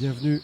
[0.00, 0.40] Bienvenue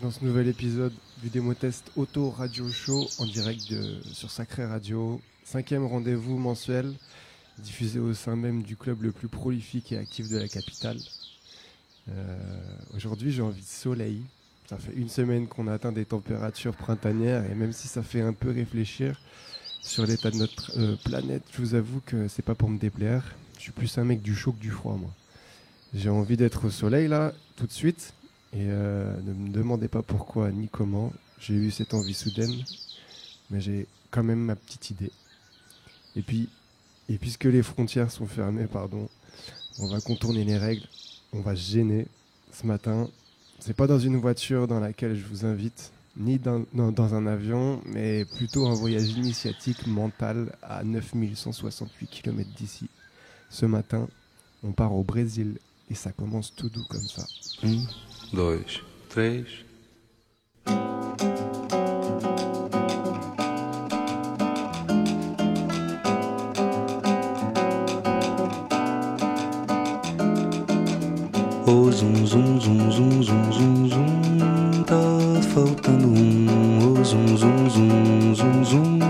[0.00, 3.74] dans ce nouvel épisode du démo test Auto Radio Show en direct
[4.14, 5.20] sur Sacré Radio.
[5.44, 6.94] Cinquième rendez-vous mensuel
[7.58, 10.96] diffusé au sein même du club le plus prolifique et actif de la capitale.
[12.08, 12.38] Euh,
[12.96, 14.22] Aujourd'hui, j'ai envie de soleil.
[14.70, 18.22] Ça fait une semaine qu'on a atteint des températures printanières et même si ça fait
[18.22, 19.20] un peu réfléchir
[19.82, 23.34] sur l'état de notre euh, planète, je vous avoue que c'est pas pour me déplaire.
[23.58, 25.10] Je suis plus un mec du chaud que du froid, moi.
[25.92, 28.14] J'ai envie d'être au soleil là, tout de suite.
[28.52, 31.12] Et euh, ne me demandez pas pourquoi ni comment.
[31.38, 32.52] J'ai eu cette envie soudaine,
[33.50, 35.12] mais j'ai quand même ma petite idée.
[36.16, 36.48] Et puis,
[37.08, 39.08] et puisque les frontières sont fermées, pardon,
[39.78, 40.86] on va contourner les règles.
[41.32, 42.06] On va se gêner
[42.52, 43.08] ce matin.
[43.60, 47.80] C'est pas dans une voiture dans laquelle je vous invite, ni dans, dans un avion,
[47.86, 52.88] mais plutôt un voyage initiatique mental à 9168 km d'ici.
[53.48, 54.08] Ce matin,
[54.62, 55.58] on part au Brésil
[55.90, 57.26] et ça commence tout doux comme ça.
[57.62, 57.86] Um,
[58.32, 59.44] dois, três.
[71.66, 76.48] Oh, zum, zum, zum, zum, zum, zum, zum, tá faltando um.
[76.82, 79.00] Oh, zum, zum, zum, zum, zum,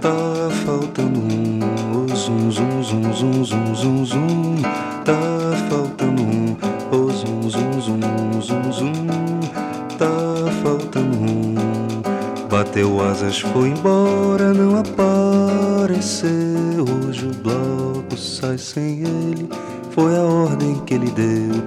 [0.00, 1.60] tá faltando um.
[1.92, 4.47] Oh, zum, zum, zum, zum, zum, zum, zum,
[12.78, 16.28] Bateu asas, foi embora, não apareceu.
[17.04, 19.48] Hoje o bloco sai sem ele,
[19.90, 21.60] foi a ordem que ele deu.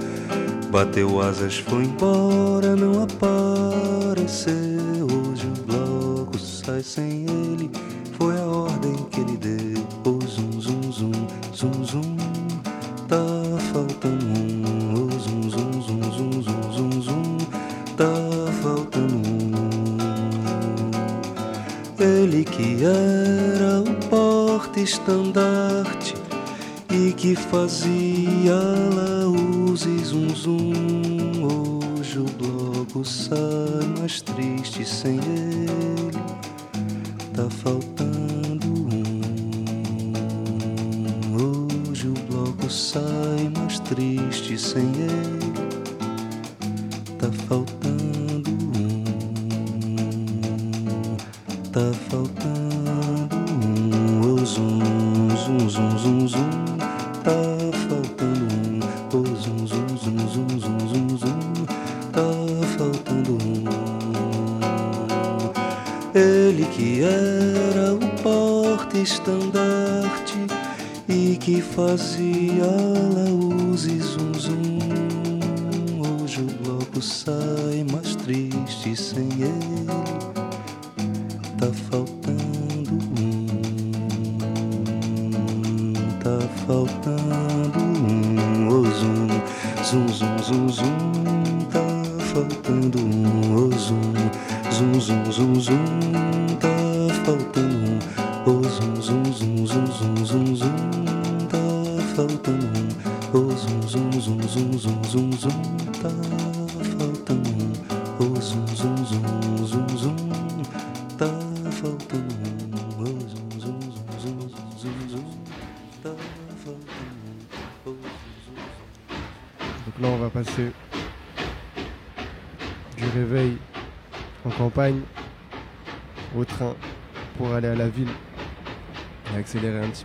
[0.71, 4.55] Bateu asas, foi embora, não apareceu.
[5.03, 7.69] Hoje o bloco sai sem ele,
[8.17, 9.83] foi a ordem que ele deu.
[10.05, 12.10] Oh, zum, zum, zum, zum, zum,
[22.43, 26.15] Que era o porta-estandarte
[26.91, 28.55] e que fazia
[28.95, 30.73] laús e zum zum.
[31.43, 36.17] Hoje o bloco sai mais triste sem ele.
[37.33, 39.21] Tá faltando um.
[41.91, 45.40] Hoje o bloco sai mais triste sem ele.
[66.41, 70.39] Ele que era o porta-estandarte
[71.07, 74.79] e que fazia laús e zum, zum.
[75.99, 79.85] Hoje o bloco sai mais triste sem ele.
[81.59, 83.45] Tá faltando um.
[86.23, 88.67] Tá faltando um.
[88.67, 89.27] Oh, zum,
[89.83, 90.97] zum, zum, zum, zum.
[91.71, 91.85] Tá
[92.33, 93.55] faltando um.
[93.55, 94.01] Oh, zum,
[94.81, 96.70] zum, zum, zum, zum.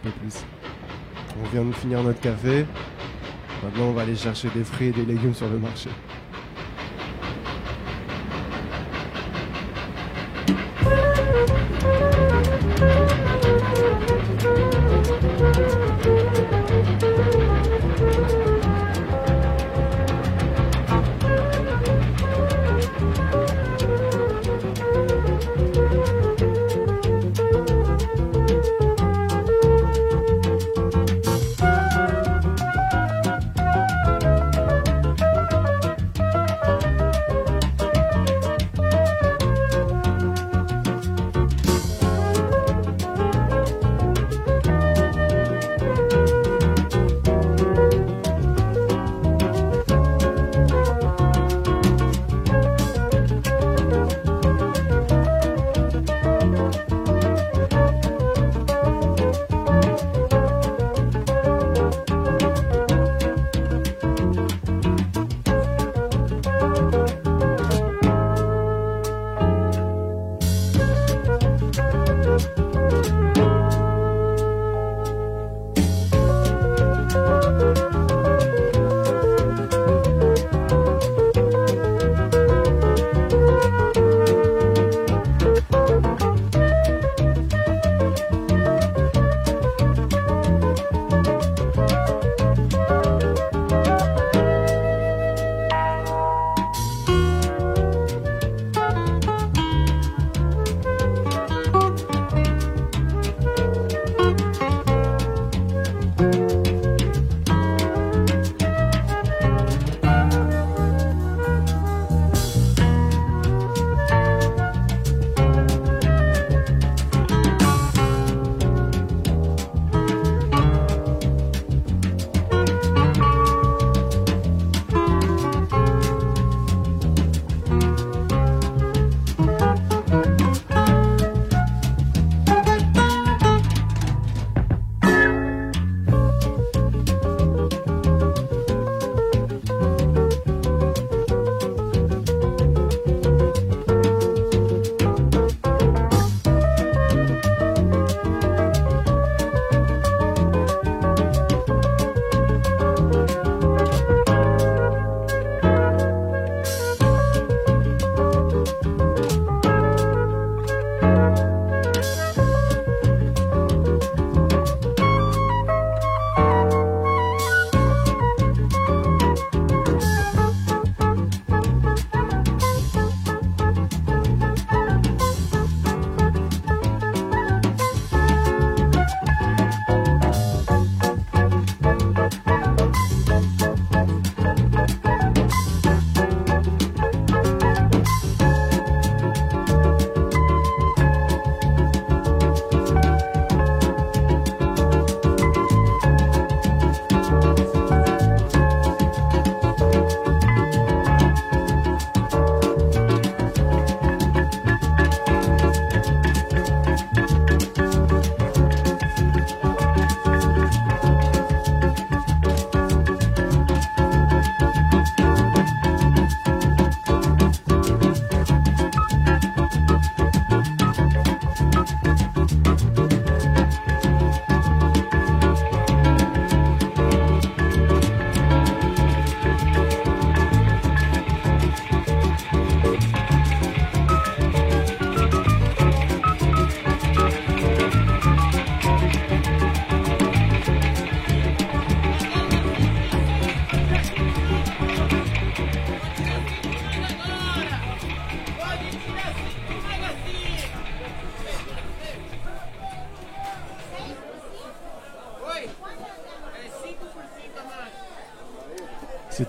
[0.04, 2.66] On vient de finir notre café.
[3.62, 5.90] Maintenant, on va aller chercher des fruits et des légumes sur le marché.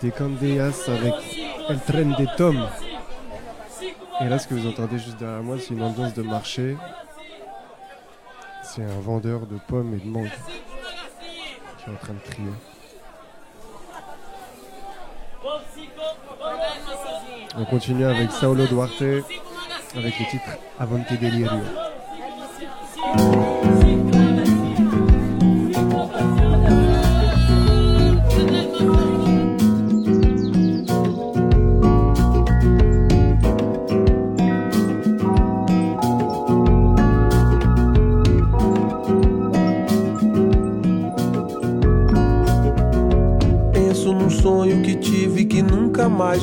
[0.07, 1.15] C'était Candeas avec
[1.67, 2.65] El Tren des Tom.
[4.21, 6.77] Et là, ce que vous entendez juste derrière moi, c'est une ambiance de marché.
[8.63, 10.31] C'est un vendeur de pommes et de mangues
[11.77, 12.47] qui est en train de crier.
[17.57, 21.59] On continue avec Saulo Duarte avec le titre Avante Delirio.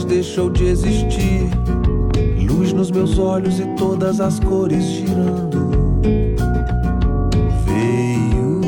[0.05, 1.51] Deixou de existir.
[2.51, 6.01] Luz nos meus olhos e todas as cores girando.
[7.65, 8.61] Veio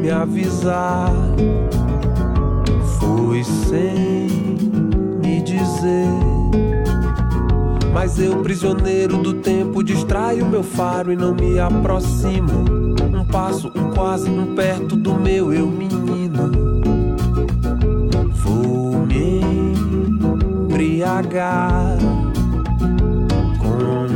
[0.00, 1.12] me avisar,
[2.98, 4.38] foi sem
[5.22, 6.08] me dizer.
[7.92, 12.64] Mas eu, prisioneiro do tempo, distraio meu faro e não me aproximo.
[13.14, 15.91] Um passo, um quase, um perto do meu eu menino.
[21.12, 21.98] I got.
[23.60, 24.12] Com.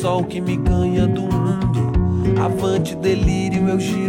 [0.00, 2.40] Sol que me ganha do mundo.
[2.40, 3.99] Avante delírio, eu giro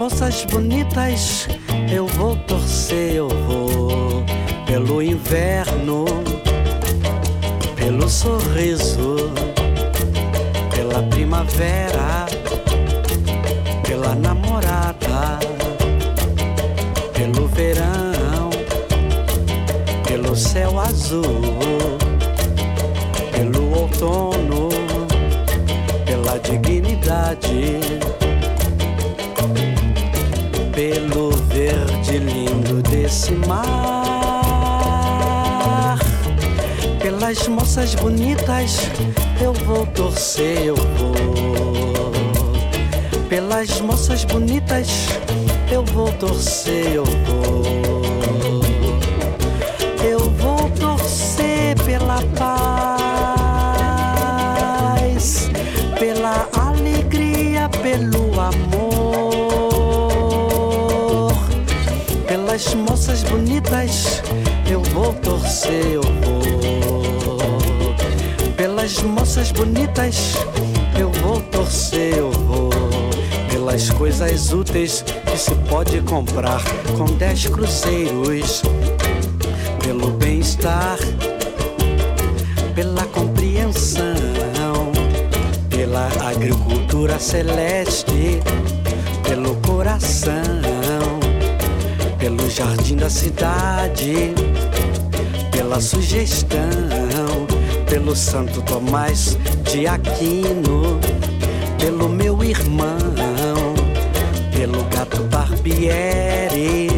[0.00, 1.46] moças bonitas
[73.70, 76.60] Pelas coisas úteis que se pode comprar
[76.98, 78.62] com dez cruzeiros.
[79.80, 80.98] Pelo bem-estar,
[82.74, 84.90] pela compreensão,
[85.68, 88.42] pela agricultura celeste,
[89.22, 90.32] pelo coração
[92.18, 94.34] pelo jardim da cidade,
[95.52, 96.58] pela sugestão,
[97.88, 100.98] pelo Santo Tomás de Aquino,
[101.78, 102.98] pelo meu irmão,
[105.70, 106.88] Barbieri,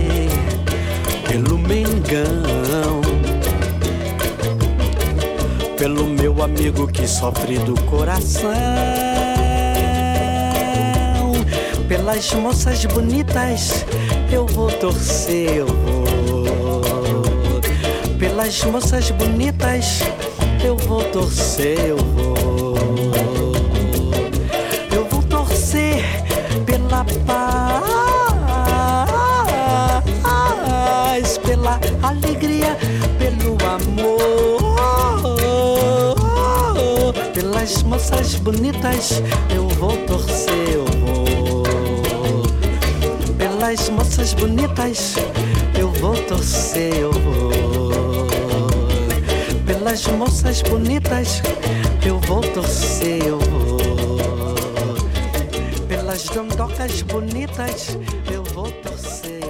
[1.28, 3.02] pelo Mengão,
[5.76, 8.50] pelo meu amigo que sofre do coração
[11.86, 13.84] pelas moças bonitas
[14.32, 16.82] eu vou torcer, eu vou.
[18.18, 20.00] Pelas moças bonitas
[20.64, 22.31] eu vou torcer, eu vou.
[37.92, 39.22] Moças bonitas
[39.54, 41.62] eu vou torcer, eu vou.
[43.36, 45.16] Pelas moças bonitas
[45.78, 47.52] eu vou torcer, eu vou.
[49.66, 51.42] Pelas moças bonitas
[52.06, 53.78] eu vou torcer, eu vou.
[55.86, 57.98] Pelas dondocas bonitas
[58.32, 59.42] eu vou torcer,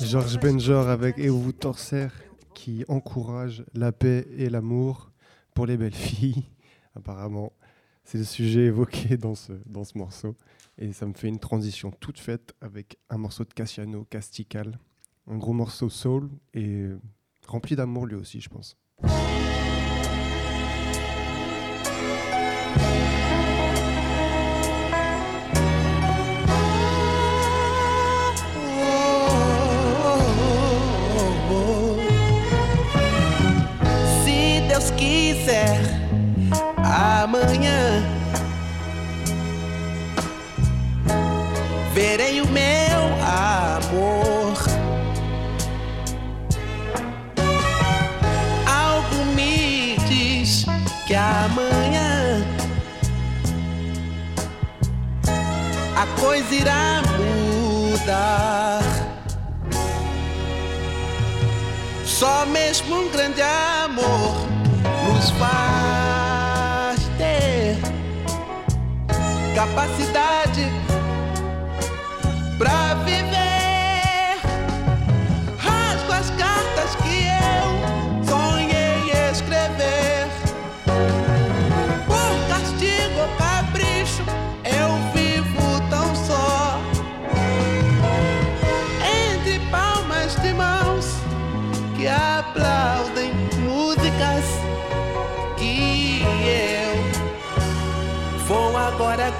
[0.00, 2.08] Georges Benjor avec Et vous torser
[2.52, 5.11] qui encourage la paix et l'amour
[5.66, 6.44] les belles filles.
[6.94, 7.52] Apparemment,
[8.04, 10.36] c'est le sujet évoqué dans ce, dans ce morceau.
[10.78, 14.78] Et ça me fait une transition toute faite avec un morceau de Cassiano, Castical.
[15.26, 16.86] Un gros morceau soul et
[17.46, 18.76] rempli d'amour lui aussi, je pense.
[34.82, 35.80] Deus quiser,
[37.22, 38.02] amanhã
[41.94, 42.62] verei o meu
[43.22, 44.54] amor.
[48.66, 50.64] Algo me diz
[51.06, 52.44] que amanhã
[55.94, 58.82] a coisa irá mudar.
[62.04, 64.61] Só mesmo um grande amor
[65.04, 67.76] nos faz ter
[69.54, 70.66] capacidade
[72.58, 73.51] pra viver.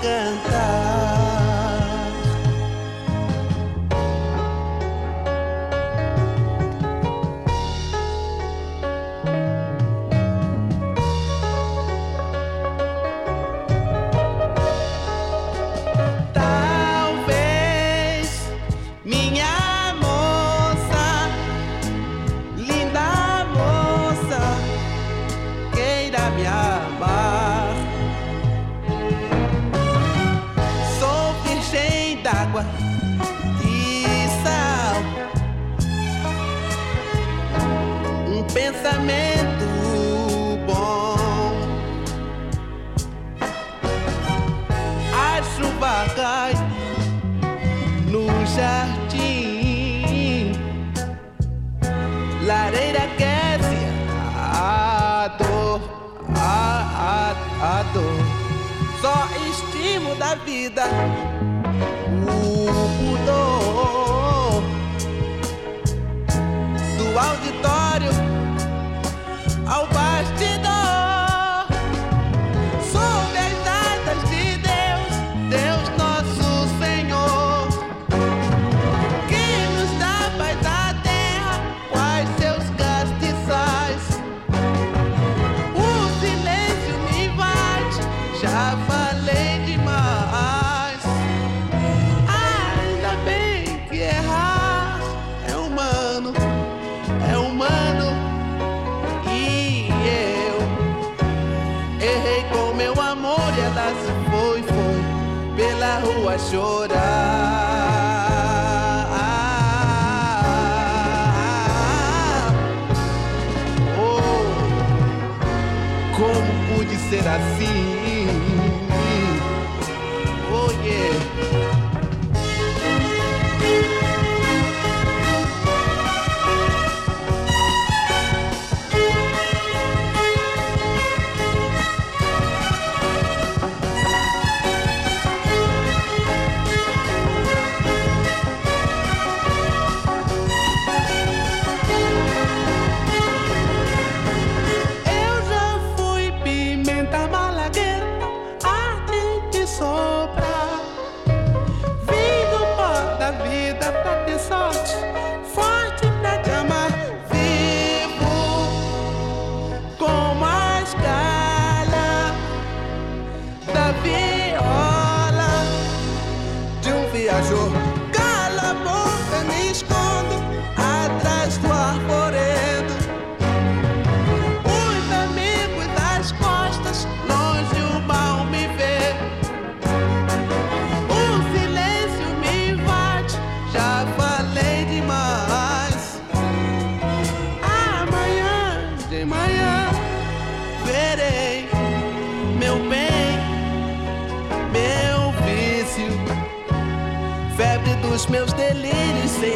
[0.02, 1.01] Cantar.
[59.02, 59.12] Só
[59.50, 60.84] estímulo da vida.
[106.52, 107.01] Chorar.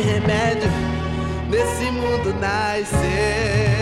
[0.02, 0.70] Remédio.
[1.50, 3.75] Nesse mundo nascer.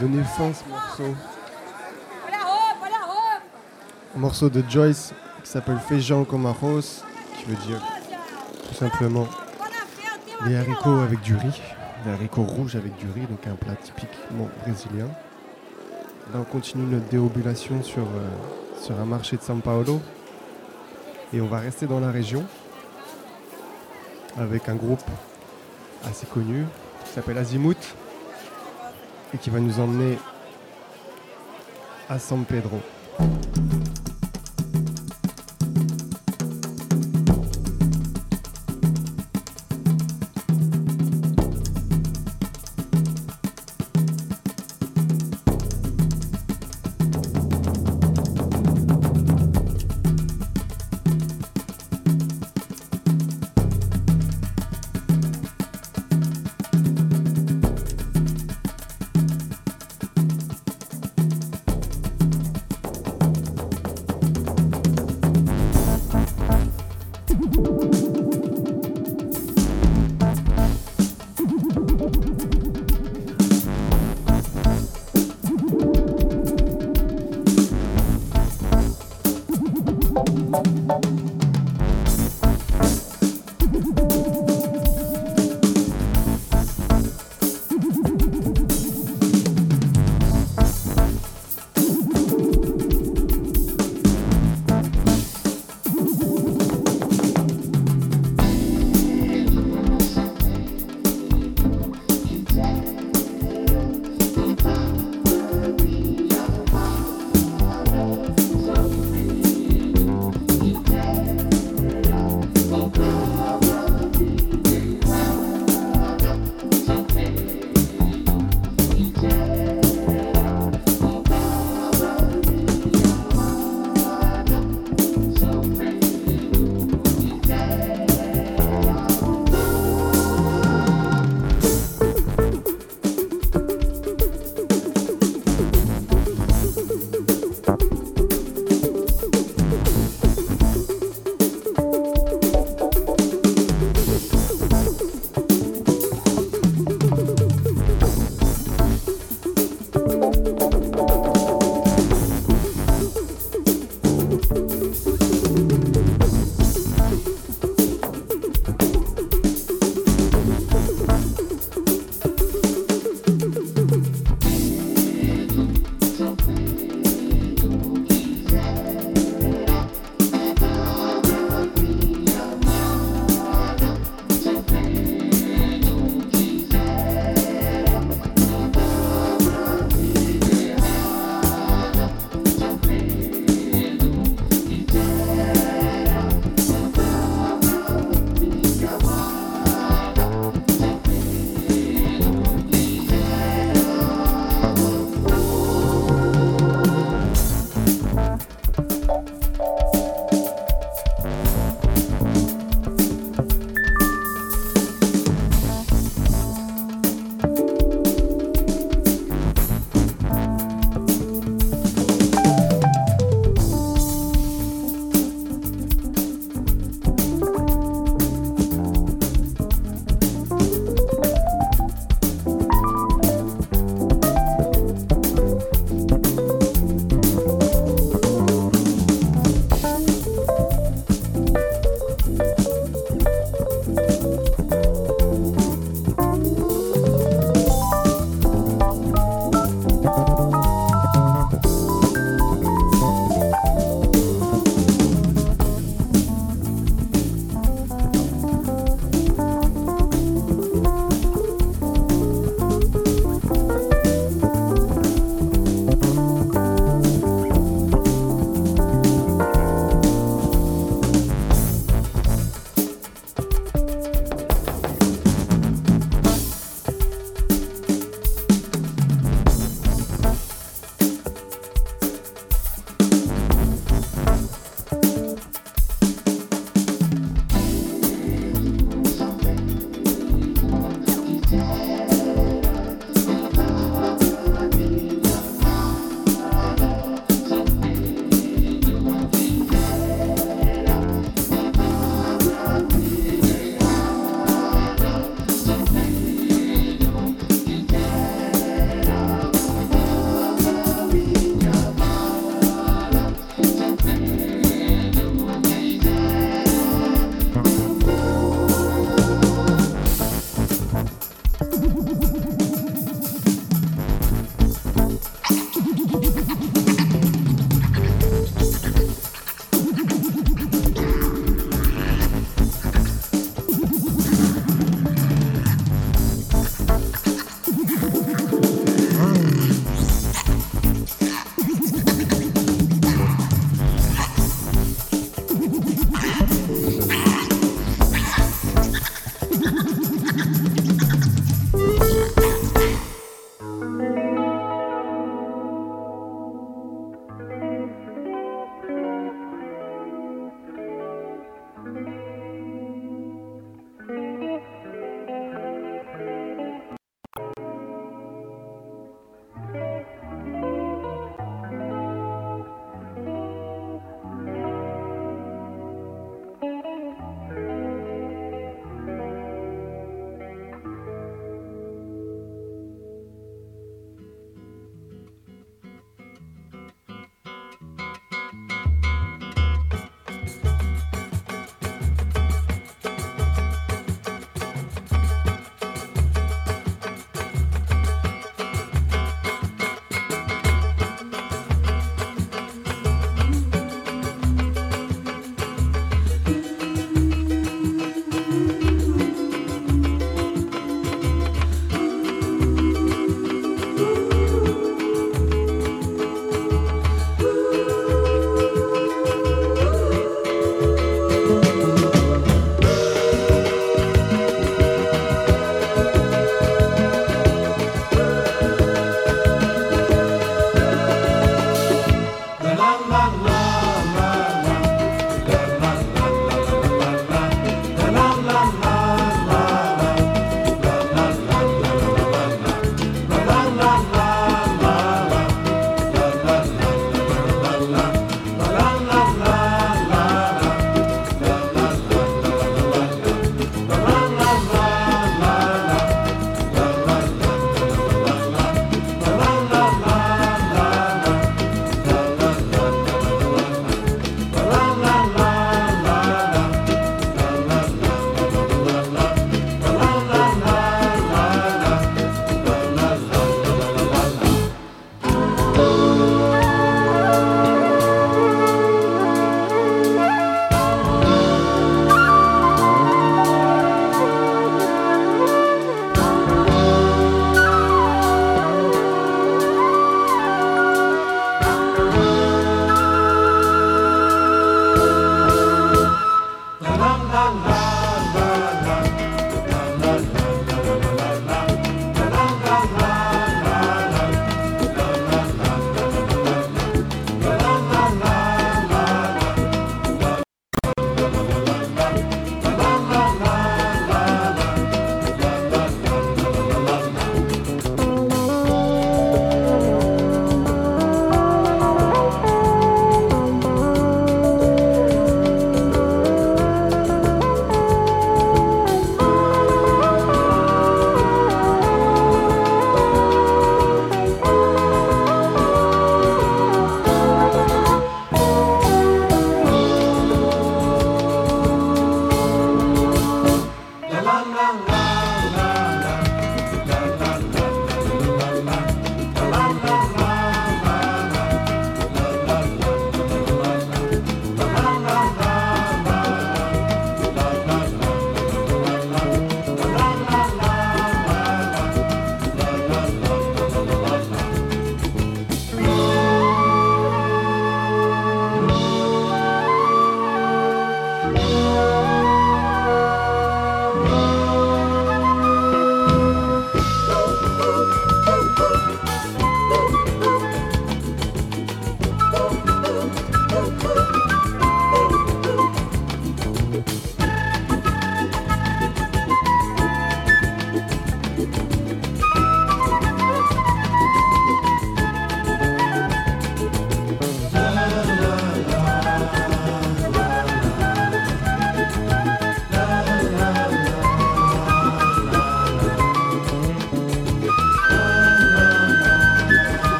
[0.00, 1.14] Donné faim ce morceau.
[4.16, 5.12] Un morceau de Joyce
[5.44, 7.04] qui s'appelle Feijão com arroz,
[7.36, 7.80] qui veut dire
[8.66, 9.26] tout simplement
[10.46, 11.60] des haricots avec du riz,
[12.04, 15.08] des haricots rouges avec du riz, donc un plat typiquement brésilien.
[16.32, 20.00] Là, on continue notre déambulation sur, euh, sur un marché de São Paulo
[21.34, 22.44] et on va rester dans la région
[24.38, 25.02] avec un groupe
[26.08, 26.64] assez connu
[27.04, 27.94] qui s'appelle Azimuth
[29.34, 30.18] et qui va nous emmener
[32.08, 32.80] à San Pedro.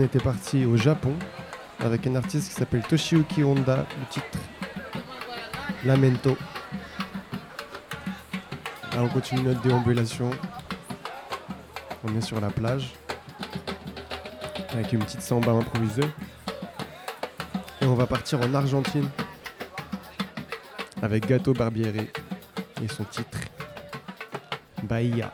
[0.00, 1.14] On était parti au Japon
[1.78, 4.38] avec un artiste qui s'appelle Toshiyuki Honda, le titre
[5.84, 6.38] Lamento.
[8.94, 10.30] Là, on continue notre déambulation.
[12.02, 12.94] On est sur la plage
[14.72, 16.08] avec une petite samba improvisée.
[17.82, 19.08] Et on va partir en Argentine
[21.02, 22.08] avec Gato Barbieri
[22.82, 23.38] et son titre
[24.82, 25.30] Bahia.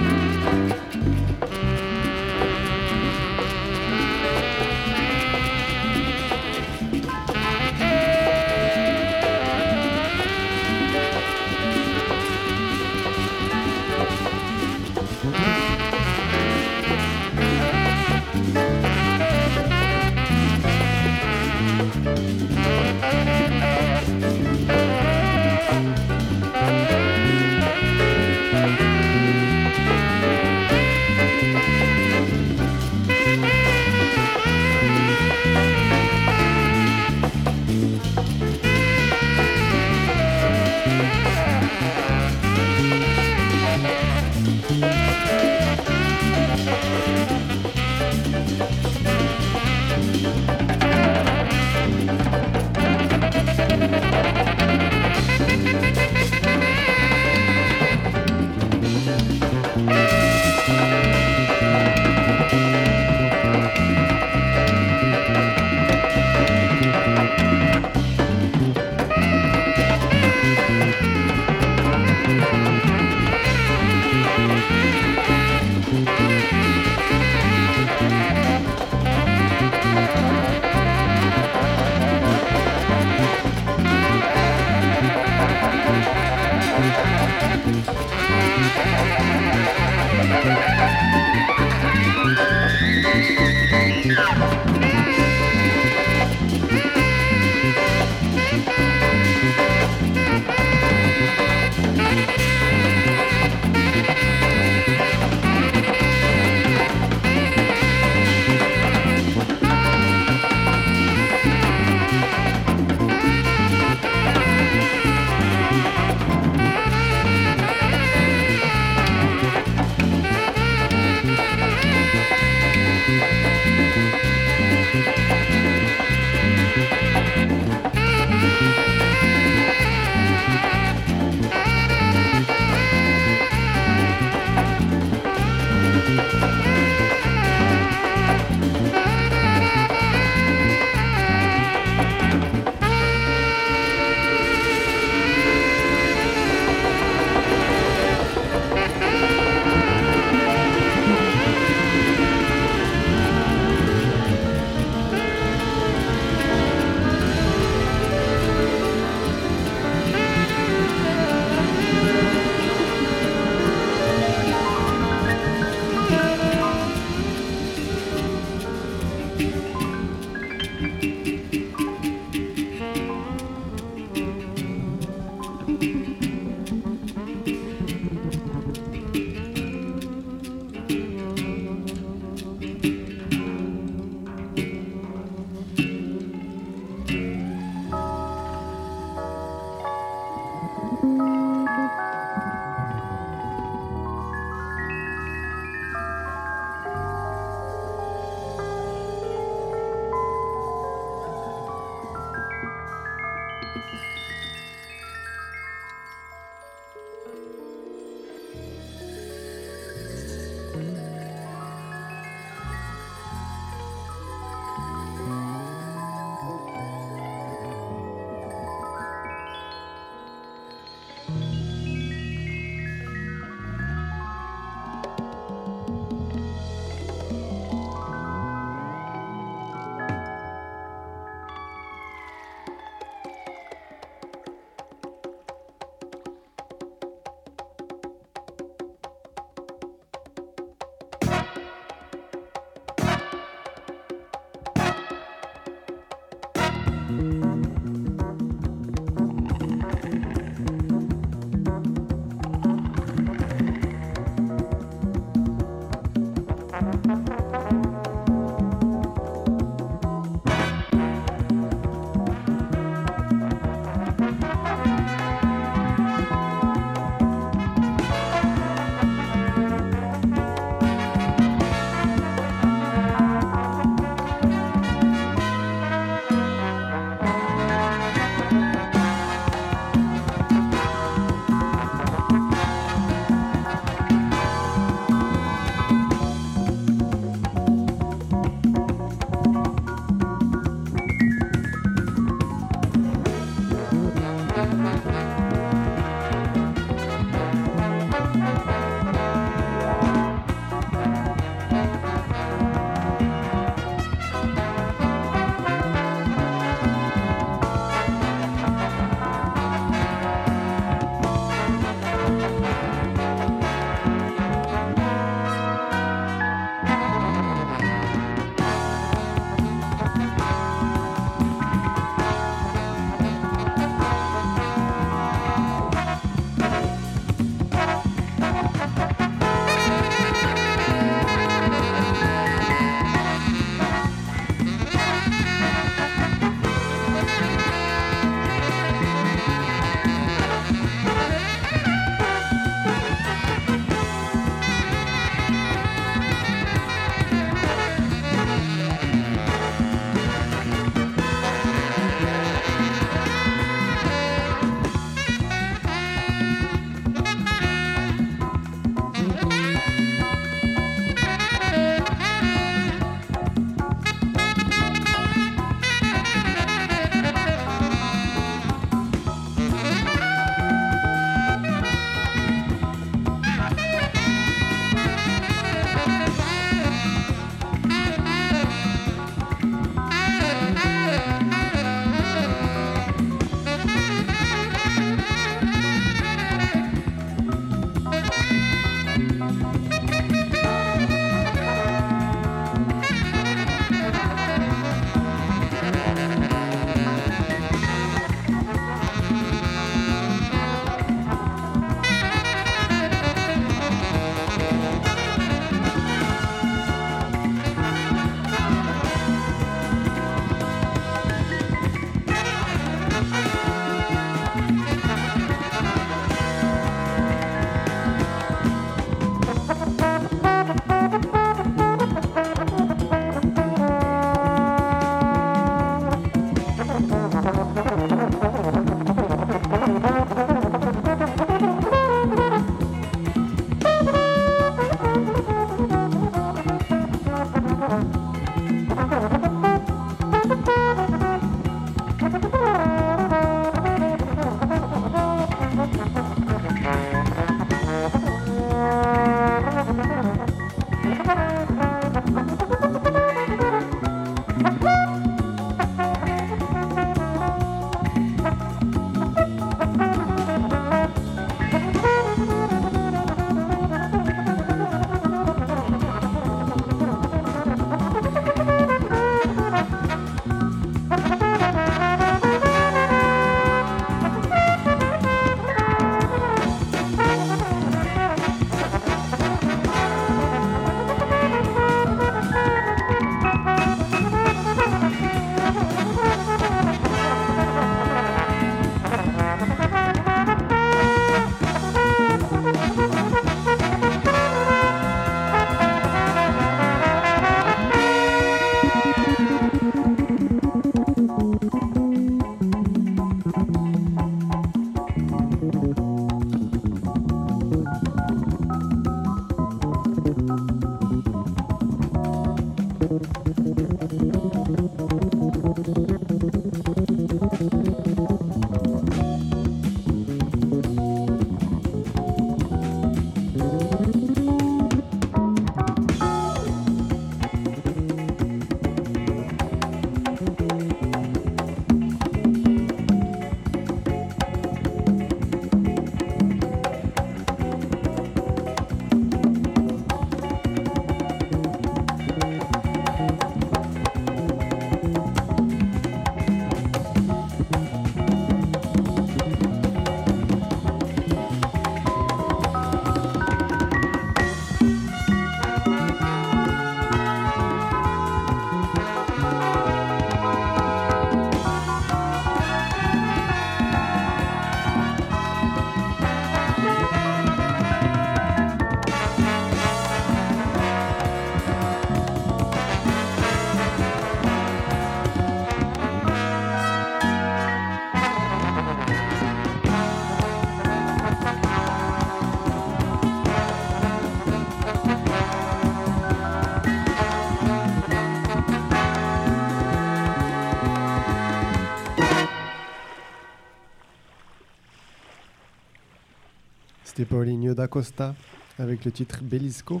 [597.82, 598.34] Paulinho da Costa
[598.78, 600.00] avec le titre Belisco,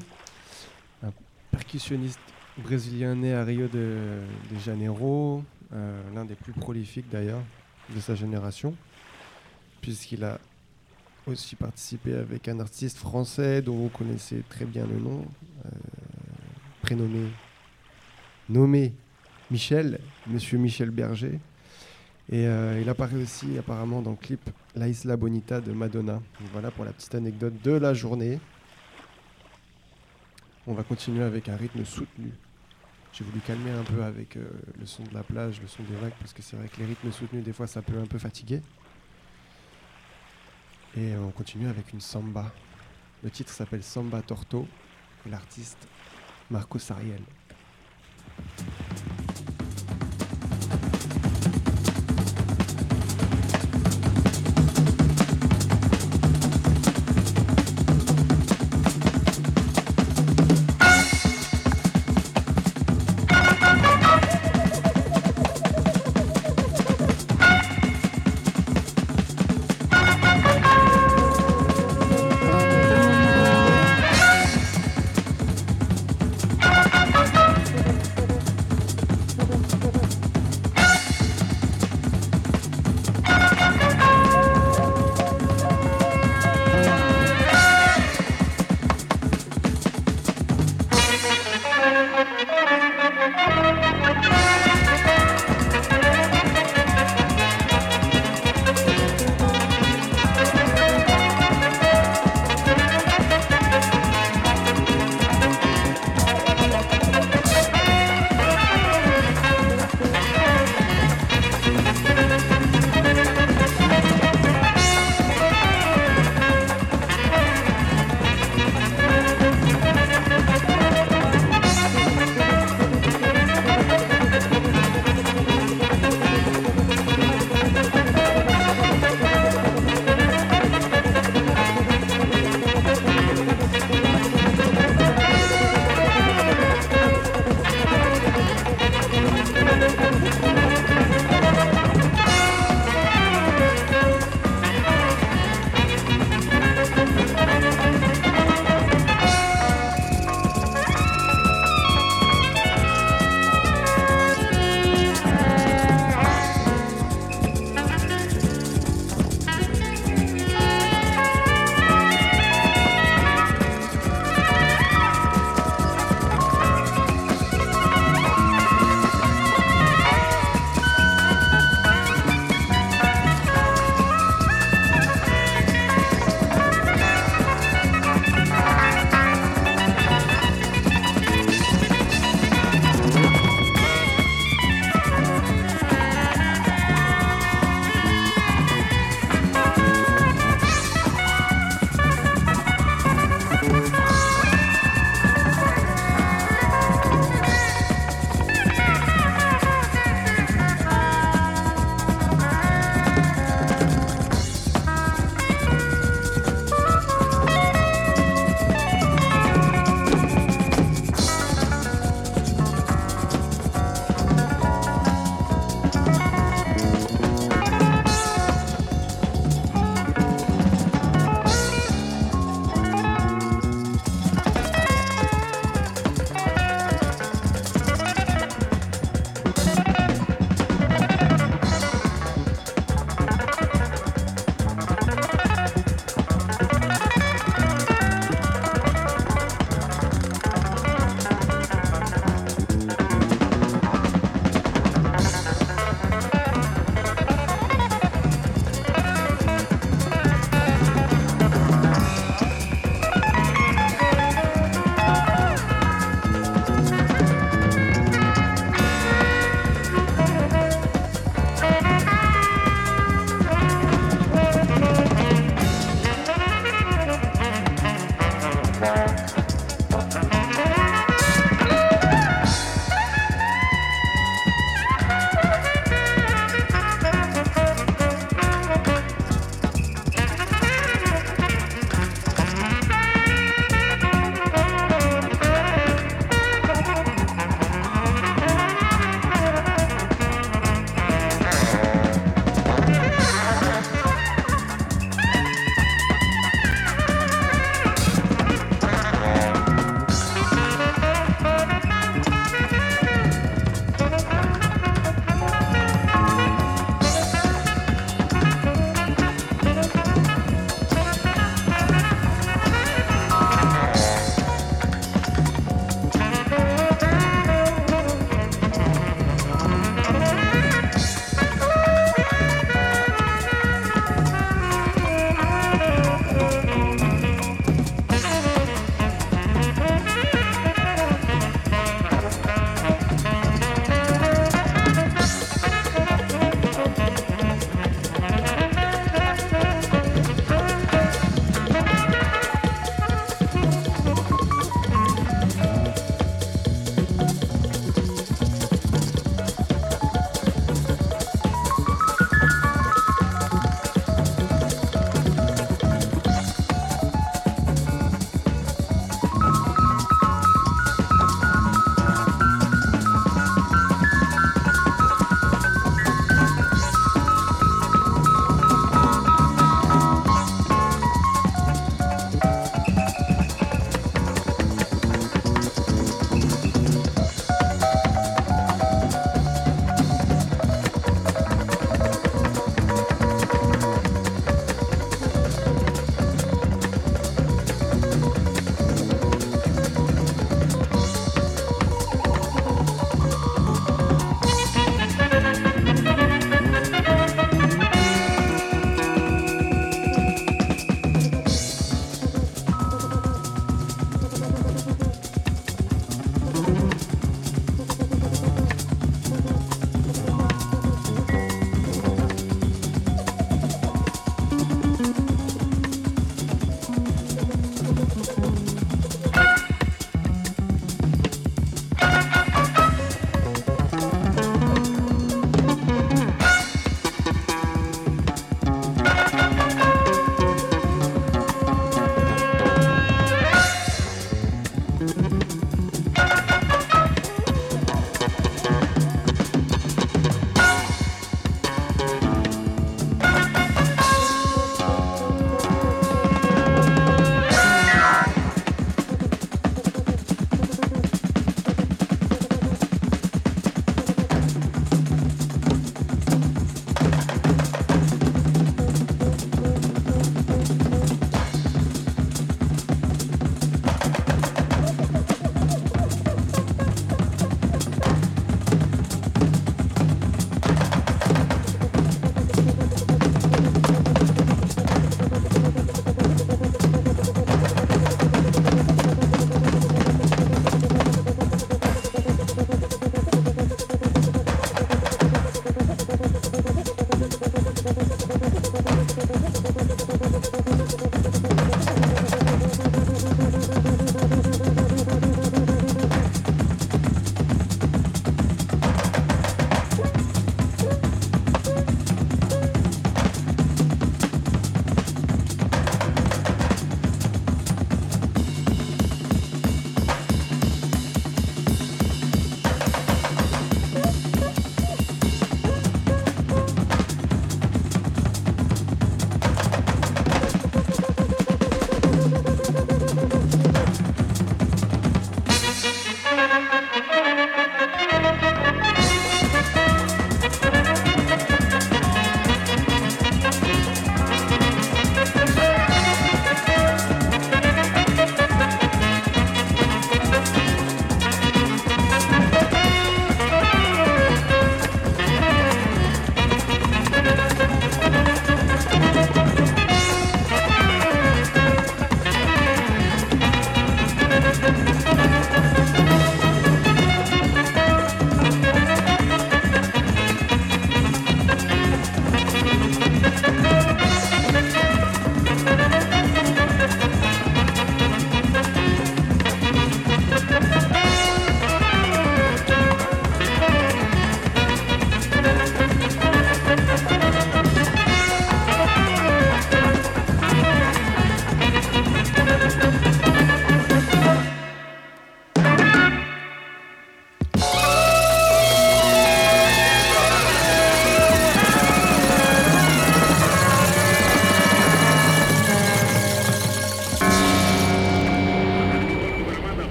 [1.02, 1.12] un
[1.50, 2.20] percussionniste
[2.58, 4.20] brésilien né à Rio de,
[4.50, 7.42] de Janeiro, euh, l'un des plus prolifiques d'ailleurs
[7.94, 8.74] de sa génération,
[9.80, 10.38] puisqu'il a
[11.26, 15.24] aussi participé avec un artiste français dont vous connaissez très bien le nom,
[15.66, 15.68] euh,
[16.82, 17.28] prénommé,
[18.48, 18.92] nommé
[19.50, 21.38] Michel, Monsieur Michel Berger.
[22.32, 24.40] Et euh, il apparaît aussi apparemment dans le clip
[24.74, 26.14] La Isla Bonita de Madonna.
[26.14, 28.40] Donc voilà pour la petite anecdote de la journée.
[30.66, 32.32] On va continuer avec un rythme soutenu.
[33.12, 34.48] J'ai voulu calmer un peu avec euh,
[34.80, 36.86] le son de la plage, le son des vagues, parce que c'est vrai que les
[36.86, 38.62] rythmes soutenus, des fois, ça peut un peu fatiguer.
[40.96, 42.50] Et on continue avec une samba.
[43.22, 44.66] Le titre s'appelle Samba Torto
[45.26, 45.86] l'artiste
[46.50, 47.20] Marco Sariel.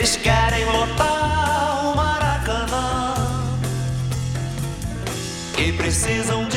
[0.00, 3.14] Eles querem lotar o Maracanã.
[5.58, 6.48] E precisam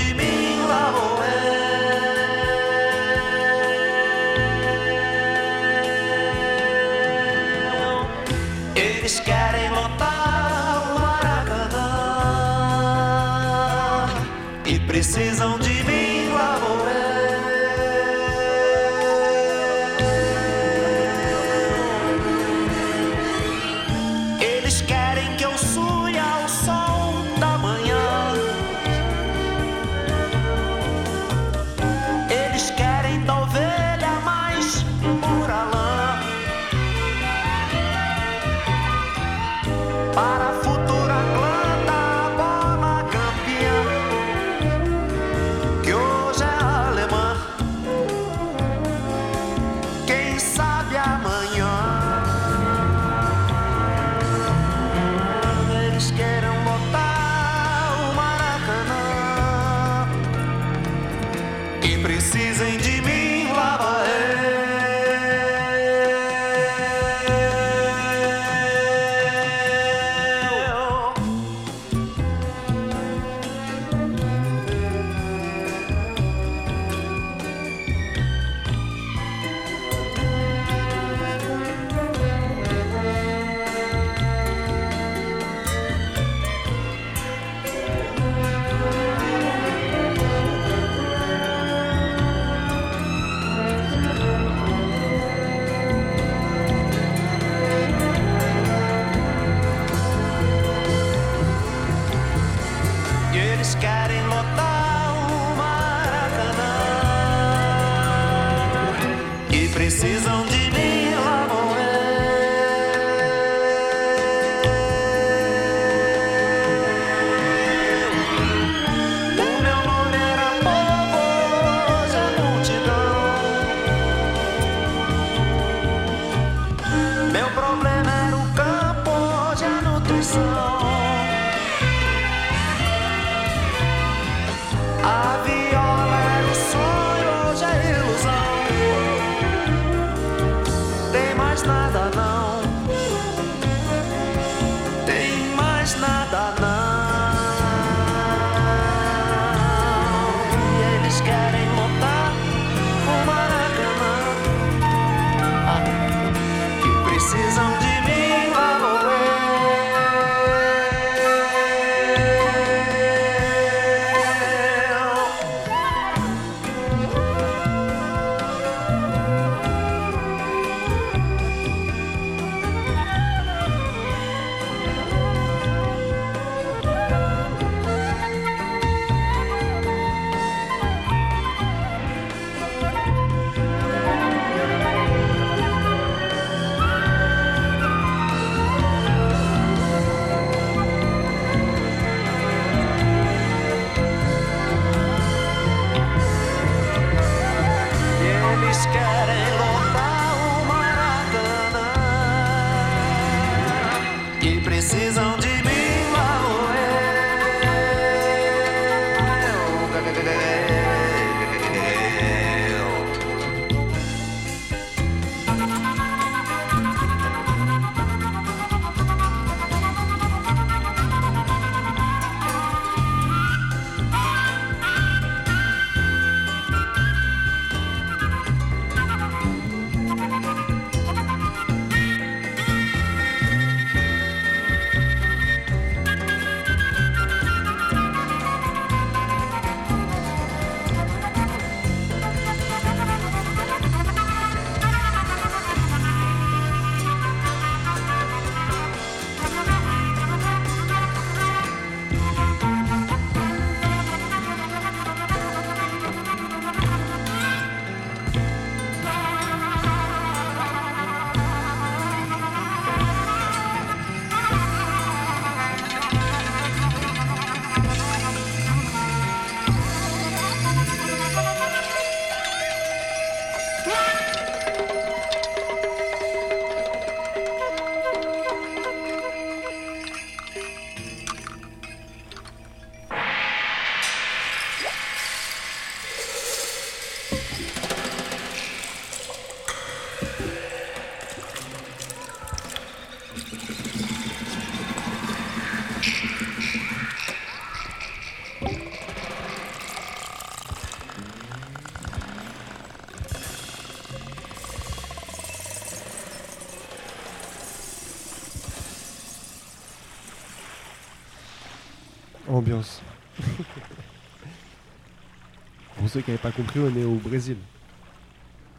[316.13, 317.57] ceux qui n'avaient pas compris, on est au Brésil.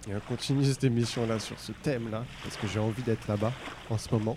[0.09, 3.53] Et on continue cette émission-là sur ce thème-là, parce que j'ai envie d'être là-bas
[3.91, 4.37] en ce moment.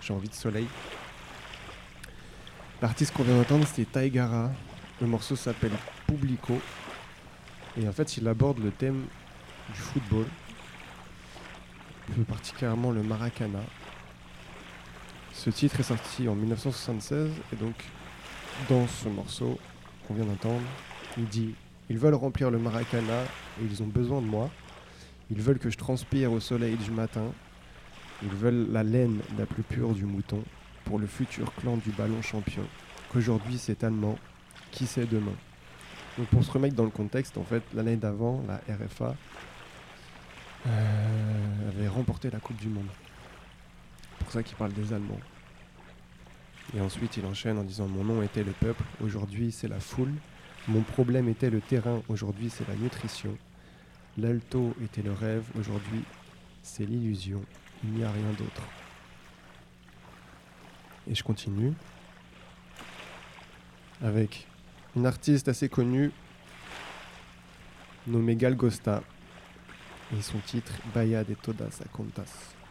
[0.00, 0.66] J'ai envie de soleil.
[2.80, 4.50] L'artiste qu'on vient d'entendre, c'était Taigara.
[5.00, 5.70] Le morceau s'appelle
[6.08, 6.60] Publico.
[7.80, 9.04] Et en fait, il aborde le thème
[9.72, 10.26] du football,
[12.12, 13.60] plus particulièrement le Maracana.
[15.32, 17.76] Ce titre est sorti en 1976 et donc
[18.68, 19.60] dans ce morceau
[20.06, 20.62] qu'on vient d'entendre,
[21.16, 21.54] il dit
[21.90, 23.22] Ils veulent remplir le Maracana
[23.60, 24.50] et ils ont besoin de moi.
[25.30, 27.32] Ils veulent que je transpire au soleil du matin.
[28.22, 30.42] Ils veulent la laine la plus pure du mouton
[30.84, 32.64] pour le futur clan du ballon champion.
[33.12, 34.18] Qu'aujourd'hui c'est allemand,
[34.70, 35.34] qui sait demain
[36.18, 39.14] Donc pour se remettre dans le contexte, en fait, l'année d'avant, la RFA
[40.66, 42.88] euh, avait remporté la Coupe du Monde.
[44.10, 45.20] C'est pour ça qu'il parle des Allemands.
[46.76, 50.12] Et ensuite, il enchaîne en disant Mon nom était le peuple, aujourd'hui c'est la foule.
[50.68, 53.36] Mon problème était le terrain, aujourd'hui c'est la nutrition.
[54.16, 56.04] L'alto était le rêve, aujourd'hui
[56.62, 57.42] c'est l'illusion.
[57.82, 58.62] Il n'y a rien d'autre.
[61.10, 61.72] Et je continue
[64.00, 64.46] avec
[64.94, 66.12] une artiste assez connue
[68.06, 69.02] nommée Gal Gosta
[70.16, 72.61] et son titre Bahia de Todas a Contas.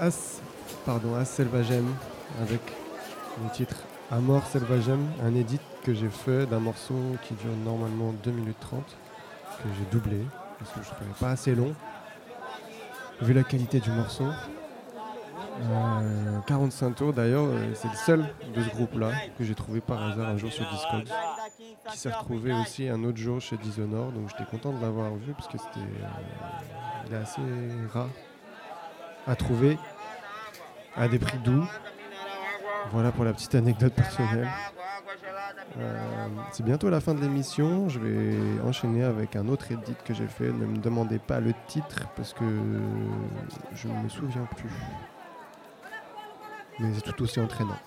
[0.00, 0.40] As,
[0.84, 1.86] pardon, As Selvagem
[2.40, 2.60] avec
[3.42, 3.76] le titre
[4.10, 8.84] Amor Selvagem, un edit que j'ai fait d'un morceau qui dure normalement 2 minutes 30,
[8.84, 10.18] que j'ai doublé
[10.58, 11.74] parce que je trouvais pas assez long.
[13.20, 14.26] Vu la qualité du morceau.
[15.60, 20.02] Euh, 45 tours d'ailleurs, euh, c'est le seul de ce groupe-là que j'ai trouvé par
[20.02, 21.04] hasard un jour sur Discord
[21.90, 25.32] qui s'est retrouvé aussi un autre jour chez Dishonored, donc j'étais content de l'avoir vu
[25.34, 25.86] parce que c'était
[27.10, 27.42] euh, est assez
[27.92, 28.08] rare
[29.26, 29.78] à trouver
[30.96, 31.64] à des prix doux.
[32.92, 34.48] Voilà pour la petite anecdote personnelle.
[35.78, 37.88] Euh, c'est bientôt la fin de l'émission.
[37.88, 40.52] Je vais enchaîner avec un autre edit que j'ai fait.
[40.52, 42.44] Ne me demandez pas le titre parce que
[43.74, 44.70] je ne me souviens plus.
[46.78, 47.78] Mais c'est tout aussi entraînant.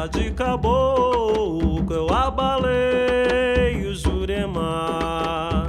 [0.00, 5.68] terra de caboclo eu abalei o Jurema.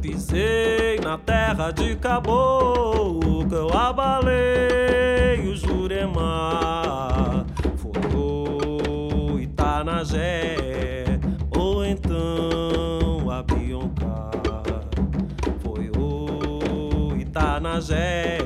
[0.00, 7.44] Pisei na terra de caboclo eu abalei o Jurema.
[7.76, 11.18] Fodô, Itanagé,
[11.50, 14.30] ou então a Bionca.
[15.60, 18.41] Foi o Itanagé.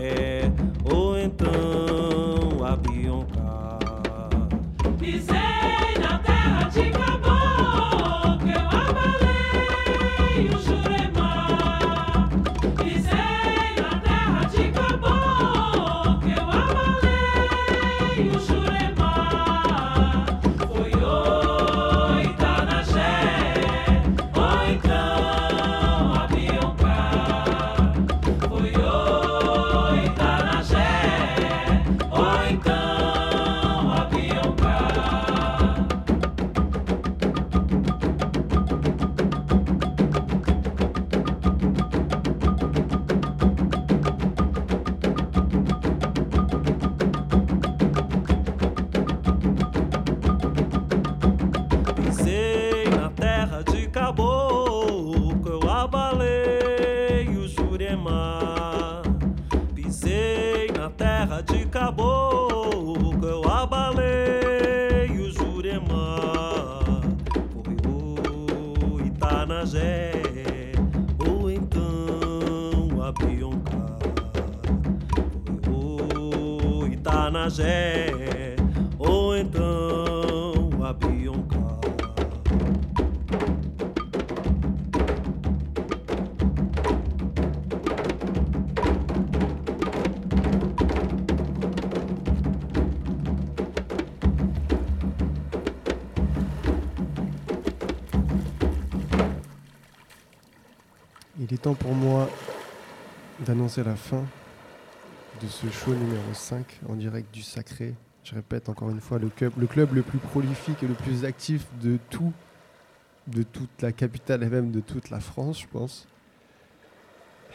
[103.77, 104.25] D'annoncer la fin
[105.43, 107.95] de ce show numéro 5 en direct du Sacré.
[108.25, 111.25] Je répète encore une fois, le club, le club le plus prolifique et le plus
[111.25, 112.33] actif de tout,
[113.27, 116.07] de toute la capitale et même de toute la France, je pense.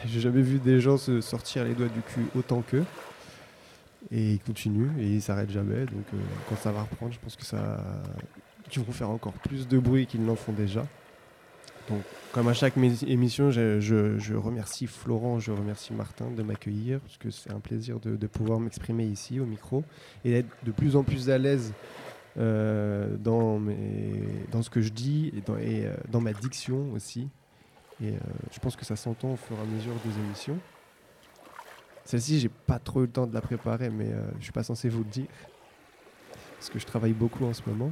[0.06, 2.86] J'ai jamais vu des gens se sortir les doigts du cul autant qu'eux.
[4.10, 5.86] Et ils continuent et ils s'arrêtent jamais.
[5.86, 6.18] Donc euh,
[6.50, 7.84] quand ça va reprendre, je pense que ça,
[8.70, 10.86] qu'ils vont faire encore plus de bruit qu'ils n'en font déjà.
[11.90, 12.02] Donc,
[12.32, 17.52] comme à chaque émission, je, remercie Florent, je remercie Martin de m'accueillir, parce que c'est
[17.52, 19.84] un plaisir de, pouvoir m'exprimer ici au micro
[20.24, 21.74] et d'être de plus en plus à l'aise
[22.38, 23.60] euh, dans,
[24.62, 27.28] ce que je dis et dans, euh, ma diction aussi.
[28.02, 28.18] Et euh,
[28.52, 30.58] je pense que ça s'entend au fur et à mesure des émissions.
[32.06, 34.90] Celle-ci, j'ai pas trop eu le temps de la préparer, mais je suis pas censé
[34.90, 35.28] vous le dire,
[36.58, 37.92] parce que je travaille beaucoup en ce moment.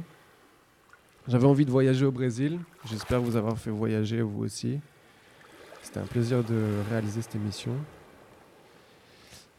[1.28, 2.58] J'avais envie de voyager au Brésil.
[2.86, 4.80] J'espère vous avoir fait voyager vous aussi.
[5.82, 7.76] C'était un plaisir de réaliser cette émission.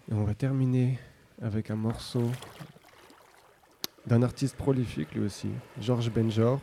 [0.10, 0.98] Et on va terminer
[1.40, 2.32] avec un morceau
[4.08, 6.60] d'un artiste prolifique lui aussi, Georges Benjor,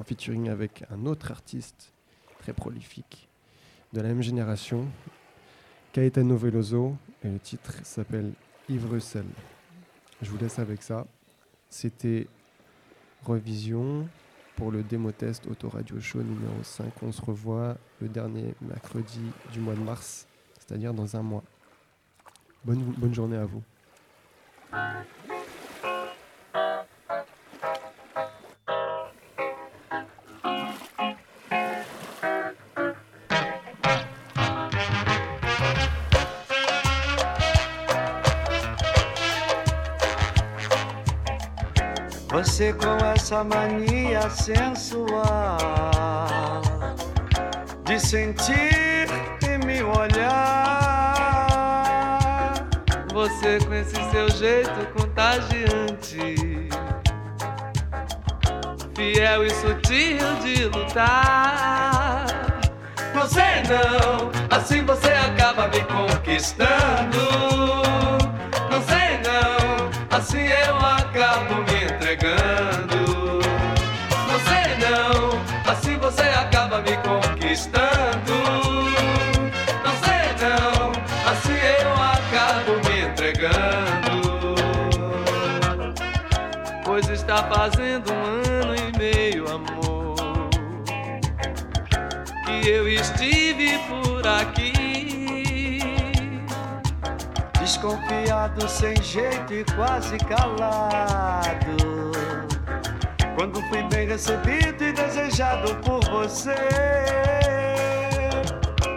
[0.00, 1.92] en featuring avec un autre artiste
[2.40, 3.28] très prolifique
[3.92, 4.86] de la même génération,
[5.92, 8.32] Caetano Veloso, et le titre s'appelle
[8.68, 9.26] Ivre Sel.
[10.20, 11.06] Je vous laisse avec ça.
[11.68, 12.26] C'était
[13.24, 14.08] Revision
[14.60, 16.92] pour le démo test Autoradio Show numéro 5.
[17.00, 19.22] On se revoit le dernier mercredi
[19.54, 20.26] du mois de mars,
[20.58, 21.42] c'est-à-dire dans un mois.
[22.62, 23.62] Bonne, bonne journée à vous.
[42.30, 45.56] Você com essa mania sensual
[47.84, 49.06] de sentir
[49.44, 51.48] e me olhar.
[53.12, 56.68] Você com esse seu jeito contagiante,
[58.96, 62.26] fiel e sutil de lutar.
[63.14, 67.89] Não sei não, assim você acaba me conquistando.
[98.68, 102.10] Sem jeito e quase calado.
[103.36, 106.54] Quando fui bem recebido e desejado por você.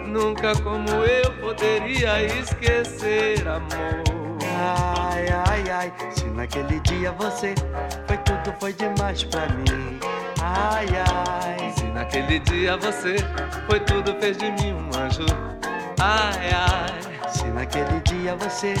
[0.06, 4.02] Nunca como eu poderia esquecer, amor.
[4.56, 7.54] Ai, ai, ai, se naquele dia você
[8.06, 10.00] foi tudo, foi demais pra mim.
[10.40, 13.16] Ai, ai, Se naquele dia você
[13.68, 15.26] foi tudo, fez de mim um anjo.
[16.00, 17.03] Ai, ai,
[17.64, 18.74] naquele dia você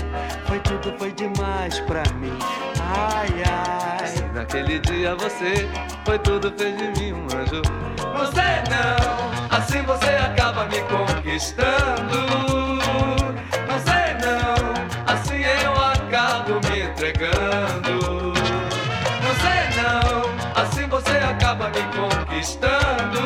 [0.46, 2.36] foi tudo, foi demais pra mim.
[2.80, 5.66] Ai, ai, naquele dia você
[6.04, 7.62] foi tudo, fez de mim um anjo.
[8.18, 12.26] Você não, assim você acaba me conquistando.
[13.70, 18.34] Você não, assim eu acabo me entregando.
[19.24, 23.23] Você não, assim você acaba me conquistando.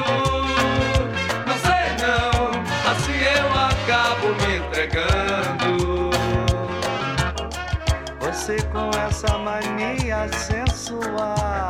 [8.48, 11.68] Você com essa mania sensual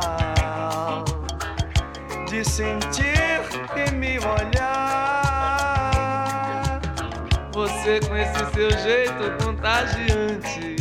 [2.29, 3.41] de sentir
[3.75, 5.19] e me olhar.
[7.51, 10.77] Você com esse seu jeito contagiante,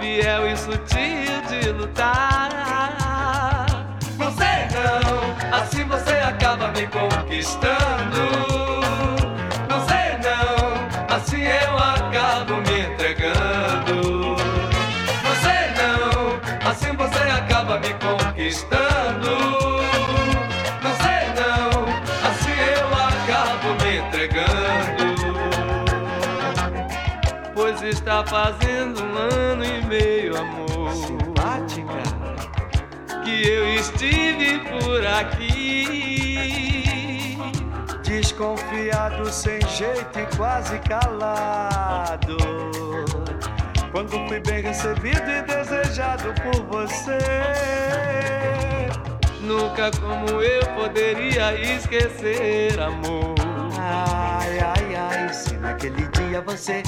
[0.00, 2.48] fiel e sutil de lutar.
[4.16, 7.74] Você não, assim você acaba me conquistando.
[18.54, 19.30] Conquistando.
[20.82, 21.70] Você não,
[22.28, 25.04] assim eu acabo me entregando.
[27.54, 32.02] Pois está fazendo um ano e meio, amor, Simpática,
[33.24, 35.74] que eu estive por aqui.
[38.02, 42.36] desconfiado, sem jeito e quase calado.
[43.94, 47.16] Quando fui bem recebido e desejado por você.
[49.40, 53.36] Nunca como eu poderia esquecer, amor.
[53.78, 56.82] Ai, ai, ai, se naquele dia você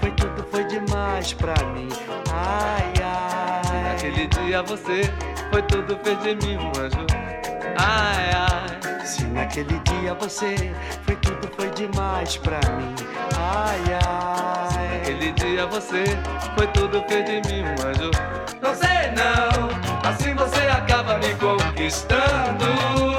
[0.00, 1.88] foi tudo, foi demais pra mim.
[2.30, 5.00] Ai, ai, Naquele dia você
[5.50, 7.06] foi tudo, fez de mim um anjo.
[7.78, 9.06] Ai, ai.
[9.06, 10.54] se naquele dia você
[11.06, 12.94] foi tudo, foi demais pra mim.
[13.34, 14.59] Ai, ai,
[15.10, 16.04] Naquele dia você
[16.54, 18.12] foi tudo, fez de mim um anjo.
[18.62, 23.09] Não sei não, assim você acaba me conquistando.